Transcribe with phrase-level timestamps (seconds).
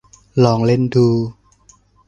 [0.43, 1.07] ลองเล่นดู